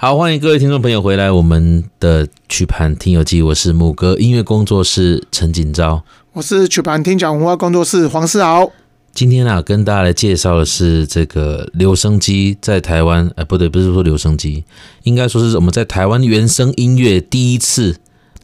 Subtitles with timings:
[0.00, 8.70] 好，欢迎各位听众朋友回来，我们的曲盘听友记，我是木哥音乐工作室陈锦昭，我是曲盘听讲文化工作室黄思豪。
[9.12, 14.62] 今天啊，跟大家来介绍的是这个留声机在台湾，呃，不对，不是说留声机，
[15.02, 17.96] 应该说是我们在台湾原声音乐第一次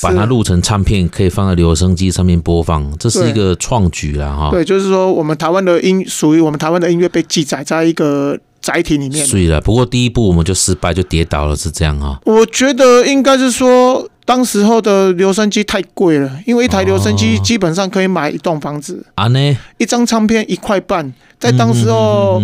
[0.00, 4.50] 把它录成唱片，可以放在留声机上面播放，这是一个创举了哈。
[4.50, 8.36] 对，就是说我们台湾的音属于我们台湾的音乐被记载在一个。
[8.66, 9.60] 载体里面，所以了。
[9.60, 12.18] 不过第一步我们就失败，就跌倒了，是这样啊？
[12.24, 19.28] 我觉得应该是说，当时候的留声机太贵了，因为一台留声机基本上可以买一栋房子啊。
[19.28, 22.42] 呢，一张唱片一块半，在当时候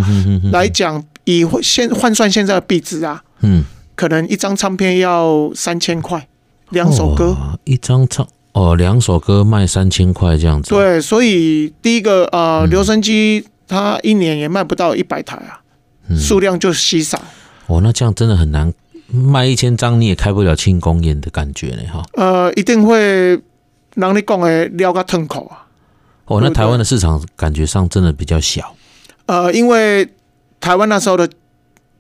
[0.52, 3.64] 来讲，以现换算现在的币值啊，嗯，
[3.97, 6.28] 可能一张唱片要三千块，
[6.70, 10.70] 两首歌，一张唱哦，两首歌卖三千块这样子。
[10.70, 15.59] 对，所以第一个呃，留声机它一年也卖不到一百台啊。
[16.16, 17.23] 数量就稀少
[17.66, 18.73] 哦，那这样真的很难
[19.09, 22.03] 卖一千张，你也开不了庆功宴的感觉呢，哈。
[22.15, 23.41] 呃，一定会
[23.95, 25.67] 让你讲的撩个痛口啊。
[26.25, 28.75] 哦，那台湾的市场感觉上真的比较小。
[29.27, 30.09] 呃，因为
[30.61, 31.28] 台湾那时候的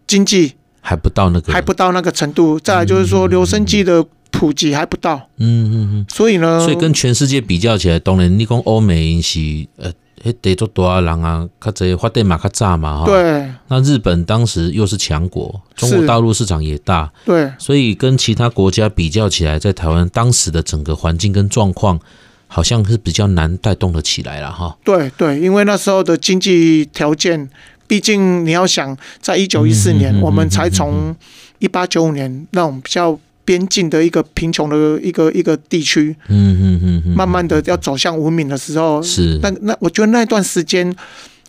[0.06, 2.58] 经济还不到那个，还不到那个程度。
[2.58, 5.28] 再来就是说，留声机的普及还不到。
[5.38, 6.06] 嗯嗯嗯。
[6.08, 9.92] 所以呢，所以跟全世界比较起来，当然你讲欧美是呃。
[10.24, 11.48] 诶，得做多少人啊？
[11.60, 13.04] 较侪发电嘛，较早嘛，哈。
[13.06, 13.50] 对。
[13.68, 17.52] 那日本当时又是强国，中国大陆市场也大，对。
[17.58, 21.98] 所以跟其他国家比较起来，在台湾当时的整个环境跟状况，
[22.46, 24.76] 好像是比较难带动的起来了，哈。
[24.84, 27.50] 对对，因为那时候的经济条件，
[27.86, 31.16] 毕竟你要想，在一九一四年，我们才从
[31.58, 33.18] 一八九五年那种比较。
[33.44, 40.94] 边境的一个贫穷的一个一个地区，嗯嗯嗯，慢慢的要走向文明的时候，是那那我觉得那段时间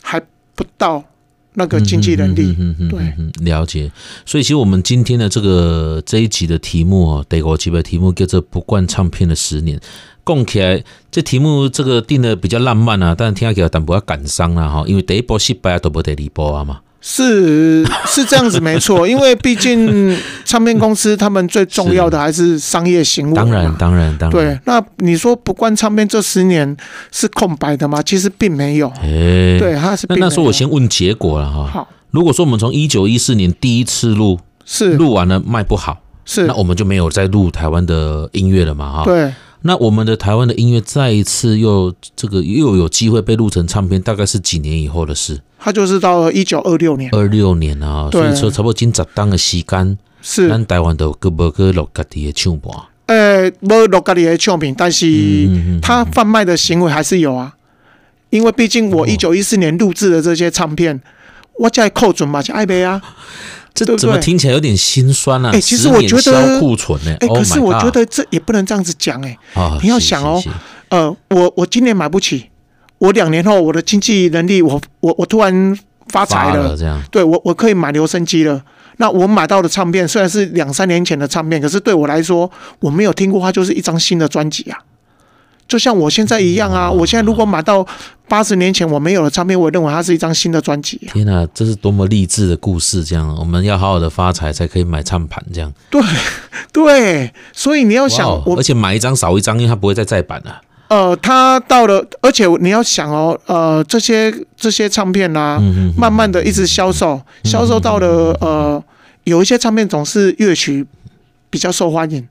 [0.02, 0.20] 还
[0.54, 1.04] 不到
[1.54, 3.90] 那个经济能力，嗯嗯对，了解。
[4.26, 9.78] 所以其实我们今天的这个这一集的题目哦，得过几本题目叫做《不惯唱片的十年》，
[10.26, 16.80] 讲起来这题目这个定的比较浪漫啊，但是听起来但不要感伤啊哈，因为第一波失败啊都不得第二波啊嘛。
[17.06, 23.34] 是是这样子没错，因为毕竟唱片公司他们最重要的还是商业行为。
[23.34, 24.30] 当然当然当然。
[24.30, 26.74] 对，那你说不关唱片这十年
[27.12, 28.00] 是空白的吗？
[28.00, 28.88] 其实并没有。
[29.02, 30.06] 哎，对，他是。
[30.08, 31.66] 那那时候我先问结果了哈。
[31.66, 39.04] 好，如果说我们从一九一四年第一次录是录完了卖不好，是那我们就没有再录台湾的音乐了嘛哈。
[39.04, 39.30] 对。
[39.66, 45.40] 那我们的台湾的音乐再一次又这个又有机会被录成唱片，大概是几年以后的事？
[45.64, 50.46] 他就是到了一九二六年，二六年啊，所以说差不多今十档的时间，是。
[50.46, 52.74] 咱台湾都个无个录家己的唱片，
[53.06, 55.48] 呃，无录家己的唱片，但是
[55.80, 57.54] 他贩卖的行为还是有啊，
[58.28, 61.00] 因为毕竟我一九一四年录制的这些唱片，
[61.58, 63.00] 我在扣准嘛，就爱买啊。
[63.72, 65.50] 这怎么听起来有点心酸啊？
[65.50, 69.38] 哎，其实我觉得库存呢，哎，可是我觉得这也不能这样子讲哎。
[69.82, 70.44] 你要想哦，
[70.90, 72.50] 呃，我我今年买不起，
[73.04, 75.78] 我两年后我的经济能力，我我我突然
[76.08, 78.62] 发财了，这样对我我可以买留声机了。
[78.96, 82.50] 那我买到的唱片虽然是两三年前的唱片，可是对我来说，
[82.80, 84.78] 我没有听过它就是一张新的专辑啊。
[85.66, 86.90] 就像我现在一样啊！
[86.90, 87.84] 我现在如果买到
[88.28, 90.98] 八十年前我没有的唱片，我认为它是一张新的专辑。
[91.12, 93.02] 天哪，这是多么励志的故事！
[93.02, 95.42] 这样，我们要好好的发财才可以买唱盘。
[95.52, 96.02] 这样，对
[96.70, 100.60] 对，所以你要想，而且买一张少一张，因为它不会再再版了。
[100.94, 105.60] 呃，他到了，而且你要想哦，呃，这些这些唱片啊，
[105.96, 108.80] 慢慢的一直销售，销售到了呃，
[109.24, 110.86] 有一些唱片总是乐曲
[111.50, 112.28] 比较受欢迎，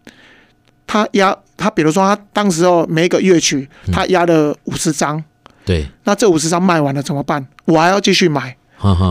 [0.87, 1.35] 他压。
[1.55, 5.23] 他比如说，他当时候每一个乐曲，他压了五十张，
[5.63, 7.45] 对，那这五十张卖完了怎么办？
[7.65, 8.55] 我还要继续买，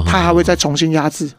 [0.07, 1.31] 他还会再重新压制。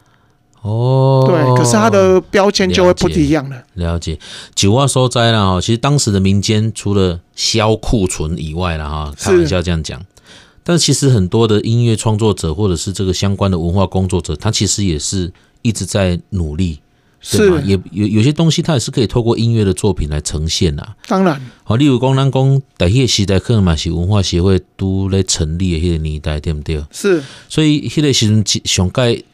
[0.64, 3.62] 哦，对，可是它的标签就会不一样了。
[3.74, 4.18] 了解，
[4.54, 5.60] 九话收灾了哈。
[5.60, 10.00] 其实当时的民间除了销库存以外了哈，开玩笑这样讲，
[10.62, 15.30] 但其实很多的音乐创作者或者是这个相关的文化工作者，他其实也是
[15.60, 16.80] 一直在努力。
[17.26, 17.58] 是嘛？
[17.64, 20.86] 也有有些东西，它也是可以透过音乐的作品来呈现呐。
[21.06, 26.84] 当然，好，例如讲，咱讲在迄个时代，可能嘛是文化协会都来成立的迄个年代，对不对？
[26.90, 27.22] 是。
[27.48, 29.24] 所以迄个时阵上届，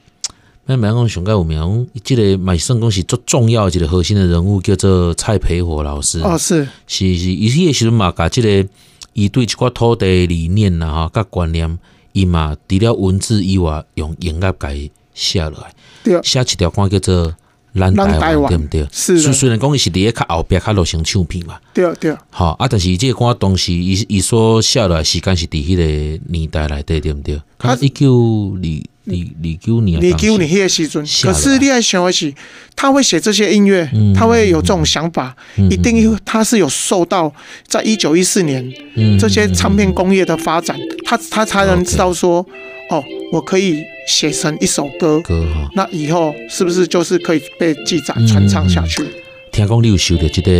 [0.71, 6.21] 那蛮讲上届有名，这个买圣公是最重要的一个核心的人物，叫做蔡培火老师。
[6.21, 6.65] 哦，是。
[6.87, 8.69] 是是，伊迄个时阵嘛，甲即个
[9.13, 11.77] 伊对一寡土地理念呐，吼，甲观念，
[12.13, 15.75] 伊嘛除了文字以外，用音乐改写落来，
[16.05, 17.35] 对，写一条歌叫做。
[17.73, 18.89] 咱台湾对毋对？
[18.91, 19.33] 是。
[19.33, 21.57] 虽然讲伊是伫咧较后壁较落成唱片嘛。
[21.73, 22.13] 对对。
[22.31, 27.41] 吼啊，但是伊即个歌当时伊伊所写落来时间是伫迄个年代内底对毋对？
[27.59, 28.69] 他一九二
[29.05, 32.33] 李李九年，李九年迄个时阵，可是你爱想的是，
[32.77, 37.33] 他会写这些音乐，嗯、他会有这种想法，嗯、一定他是有受到
[37.67, 42.45] 在一九一四年、嗯、这些唱片工业的发展，他他才能知道说，
[42.91, 49.03] 嗯、哦，我可以写成一首歌，歌那以后是不是就是可以被记载传唱下去？
[49.03, 49.09] 嗯、
[49.51, 50.53] 听讲你有收的这个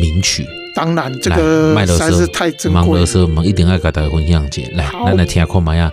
[0.00, 3.00] 名曲，当然这个实在是太珍贵。
[3.00, 5.92] 了，我们一定要给大家分享一下，来，来来听看嘛呀。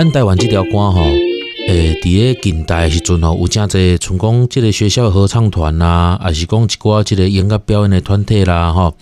[0.00, 1.02] 咱台湾这条歌吼，
[1.68, 8.96] 诶，伫咧近代时阵吼，有诚侪像讲这个学校合唱团啦，还是讲一寡这个音乐表演的团体啦，吼。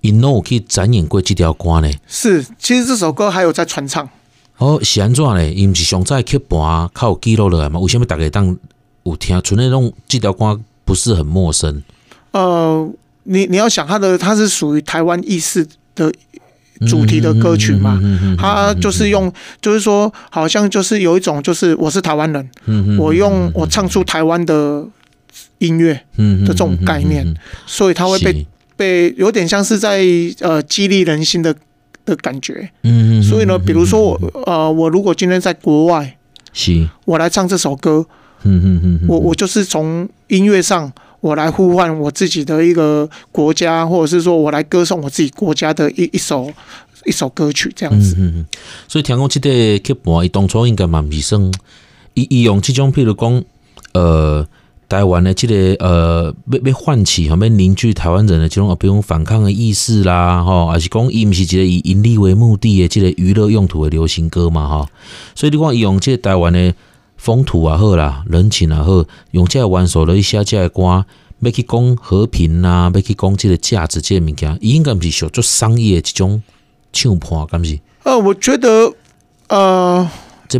[0.00, 1.88] 因拢有去展演过这条歌呢？
[2.08, 4.08] 是，其实这首歌还有在传唱。
[4.58, 5.48] 哦，是安怎呢？
[5.52, 7.78] 伊毋是上在曲盘较有记录落来嘛？
[7.78, 8.58] 为什么大家当
[9.04, 9.40] 有听？
[9.42, 11.80] 纯那种这条歌不是很陌生。
[12.32, 12.90] 呃，
[13.22, 15.64] 你你要想，它的它是属于台湾意识
[15.94, 16.12] 的
[16.86, 18.00] 主题的歌曲嘛？
[18.38, 24.86] 它就是用，就是说，好像就是有一种，就是我是台湾人，我用我唱出台湾的
[25.58, 27.34] 音乐的这种概念，
[27.66, 28.46] 所以它会被。
[28.80, 30.02] 被有点像是在
[30.38, 31.54] 呃激励人心的
[32.06, 36.16] 的感觉，嗯，所以呢，比如说我呃，我如果今天在国外，
[36.54, 38.06] 行，我来唱这首歌，
[39.06, 46.50] 我我就是从音乐上，我来呼唤我自己的一个国家，或者是说我来歌颂我自己国家的一一首
[47.04, 48.14] 一首歌曲这样子。
[48.18, 48.46] 嗯嗯，
[48.88, 51.52] 所以听讲这个曲盘，伊当初应该蛮是算，
[52.14, 53.44] 伊伊用这种譬如讲，
[53.92, 54.46] 呃。
[54.90, 64.88] 台湾的这个呃，要要唤起哈，要凝聚台湾人的这种比如反抗的意识啦，哈，还是讲伊毋是一个以盈利为目的的这个娱乐用途的流行歌嘛，哈，
[65.36, 66.74] 所以你看伊用这个台湾的
[67.20, 71.04] 风土也好啦，人情也好，用这个元素来写这个歌，
[71.40, 76.42] 要去讲和平呐，要去讲这个价值这个物件，伊应该毋是属做商业的这种
[76.94, 77.78] 唱盘，敢是？
[78.04, 78.94] 呃，我觉得
[79.48, 80.08] 呃，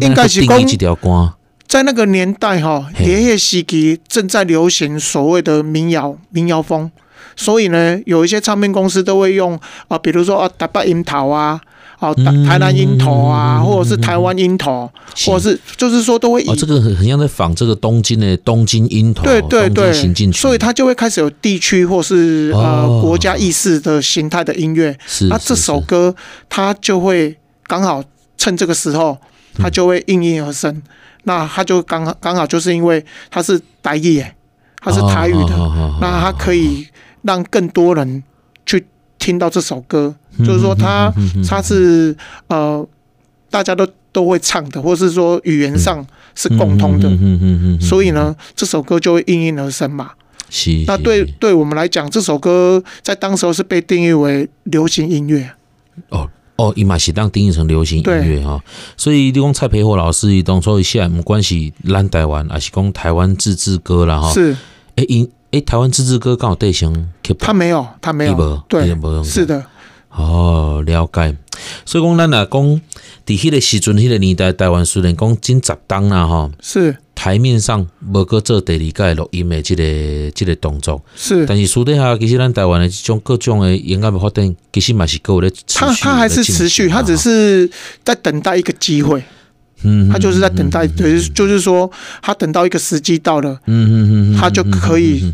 [0.03, 1.33] 应该是讲这条歌。
[1.67, 6.91] 在那个年代哈，连夜时期正在流行所谓的民谣民谣风，
[7.37, 9.59] 所以呢，有一些唱片公司都会用
[9.89, 11.59] 啊，比如说啊，台北樱桃啊，
[12.01, 12.13] 啊，
[12.47, 14.91] 台南樱桃啊，或者是台湾樱桃，
[15.27, 19.93] 或者是就是说都会以这个很很像在仿这个东京的东京樱桃，对对对，
[20.33, 24.99] 所以它就会开始有地区或是呃国家意识的形态的音乐，
[25.29, 26.15] 那这首歌
[26.49, 27.37] 它就会
[27.67, 28.03] 刚好
[28.37, 29.19] 趁这个时候，
[29.59, 30.83] 它就会应运而生。
[31.25, 34.25] 那它就刚好刚好就是因为它是台语，
[34.81, 35.55] 它是台语的，
[36.01, 36.87] 那它可以
[37.21, 38.30] 让更多人去
[39.21, 41.15] 听到这首歌，就是说他
[41.49, 42.17] 他是
[42.49, 42.85] 呃
[43.49, 47.09] 大家都都会唱的，或是说语言上是共通的，
[47.81, 50.11] 所以呢这首歌就会应运而生嘛。
[50.89, 55.53] 那对对我们来讲，这首歌在当时候是被定义为流行音乐。
[56.09, 56.29] 哦。
[56.57, 58.63] 哦，伊嘛是当定义成流行音乐哈，
[58.95, 61.55] 所以你讲蔡培火老师伊当初一下，不管是
[61.89, 64.31] 咱台湾还是讲台湾自制歌啦哈。
[64.31, 64.55] 是，
[64.97, 66.93] 哎因哎台湾自制歌刚好对象，
[67.39, 69.65] 他没有，他没有，对，是的。
[70.11, 71.37] 哦，了解。
[71.85, 72.81] 所以讲咱若讲，
[73.27, 76.97] 伫迄个时阵，迄个年代，台湾虽然讲真十当啦哈，是。
[77.15, 85.53] 台面上无搁做第二届录音的这个这个动作，是，但是私底下其实咱台湾的这种各种的音乐发展，其实嘛是够的。
[85.69, 87.71] 他他还是持续，他只是
[88.03, 89.25] 在等待一个机会，嗯，
[90.13, 91.91] 他就是在等待，对，就是说
[92.23, 95.33] 他等到一个时机到了，嗯嗯嗯，他就可以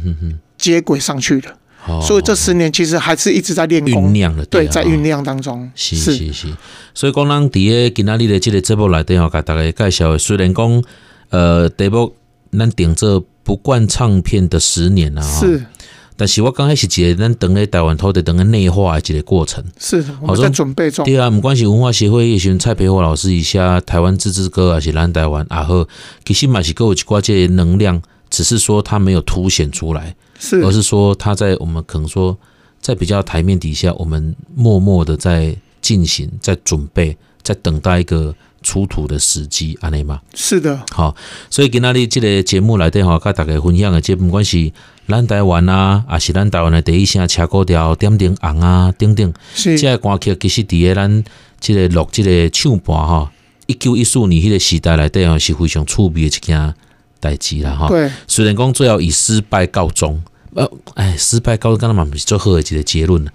[0.57, 2.01] 接轨上去了。
[2.03, 5.71] 所以这十年其实还是一直在练功酝酿的，对，在酝酿当中。
[5.75, 6.33] 是是。
[6.33, 6.49] 是，
[6.95, 10.83] 所以讲咱伫个今仔日的这个节目内底哦，给大家介绍，虽然讲。
[11.29, 12.15] 呃，第部
[12.57, 15.67] 咱顶着不惯唱片的十年啊，是，
[16.17, 21.05] 但是我刚开始觉得咱等咧台湾土地等个内化的一个过程，是，我在准备中。
[21.05, 25.87] 对啊，不管是文化协会，也是蔡培火老师一下台湾自制歌，还是咱台湾啊好，
[26.25, 32.37] 其实嘛是各有一寡这些能量，只是说它没有凸显出来，是，而是说它在我们可能说
[32.81, 37.17] 在比较台面底下，我们默默的在进行，在准备。
[37.43, 40.21] 在等待一个出土的时机，安尼嘛？
[40.35, 41.15] 是的，好，
[41.49, 44.73] 所以今仔日这个节目来电话，跟大家分享的，这不管是
[45.09, 51.25] 咱台湾啊，也是咱台湾的第一声车古调，点点红啊，等等，是这个歌曲其实伫个咱
[51.61, 53.29] 即个录即个唱盘吼，
[53.67, 56.75] 一九一四年迄个时代内底吼是非常趣味的一件
[57.21, 57.89] 代志啦吼。
[57.89, 60.23] 对，虽然讲最后以失败告终，
[60.55, 63.27] 呃，哎，失败告终，敢若嘛不是最好的一个结论。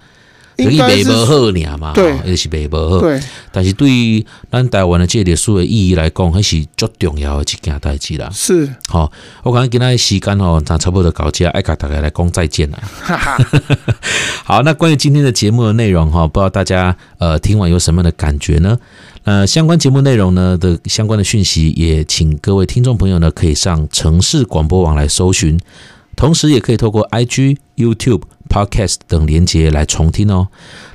[0.56, 3.00] 可以卖无好尔嘛，对，也是卖无好。
[3.00, 8.28] 对，但是对于咱台湾的这个历史的意义来讲，还是足重要的一件代志啦。
[8.32, 9.10] 是，好，
[9.42, 12.78] 我感觉今仔时间哦，咱差不多到这，爱甲大家来讲再见了。
[14.44, 18.78] 好，那关于今天的节目的内容哈，不知道大家呃听完有什么样的感觉呢？
[19.24, 25.56] 呃，相关节目内容呢的相关的讯息，也请各位听众朋友呢可以上城市广播网来搜寻，
[26.16, 28.22] 同时也可以透过 IG、YouTube。
[28.48, 30.48] Podcast 等连结来重听哦。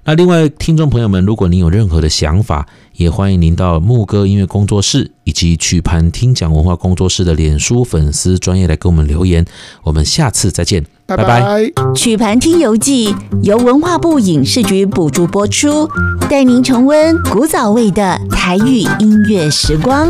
[0.04, 9.44] 那另外，听众朋友们，如果您有任何的想法，也欢迎您到牧歌音乐工作室以及曲盘听讲文化工作室的脸书粉丝专页来给我们留言。
[9.82, 11.72] 我们下次再见，拜拜。
[11.96, 15.90] 曲盘听游记由文化部影视局补助播出，
[16.30, 20.08] 带您重温古早味的台语音乐时光。